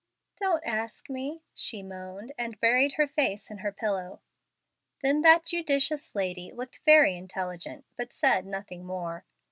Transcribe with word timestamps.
"Don't 0.37 0.63
ask 0.65 1.11
me," 1.11 1.43
she 1.53 1.83
moaned, 1.83 2.31
and 2.35 2.59
buried 2.59 2.93
her 2.93 3.05
face 3.05 3.51
in 3.51 3.59
her 3.59 3.71
pillow. 3.71 4.19
Then 5.03 5.21
that 5.21 5.45
judicious 5.45 6.15
lady 6.15 6.51
looked 6.51 6.79
very 6.85 7.15
intelligent, 7.15 7.85
but 7.97 8.11
said 8.11 8.47
nothing 8.47 8.83
more. 8.83 9.25